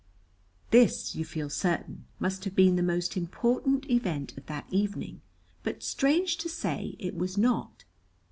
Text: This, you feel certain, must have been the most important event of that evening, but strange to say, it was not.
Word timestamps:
This, 0.71 1.13
you 1.15 1.23
feel 1.23 1.47
certain, 1.51 2.05
must 2.17 2.43
have 2.45 2.55
been 2.55 2.75
the 2.75 2.81
most 2.81 3.15
important 3.15 3.87
event 3.87 4.35
of 4.35 4.47
that 4.47 4.65
evening, 4.71 5.21
but 5.61 5.83
strange 5.83 6.37
to 6.37 6.49
say, 6.49 6.95
it 6.97 7.13
was 7.15 7.37
not. 7.37 7.83